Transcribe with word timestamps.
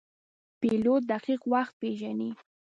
پیلوټ 0.59 1.01
دقیق 1.11 1.41
وخت 1.53 1.73
پیژني. 1.81 2.31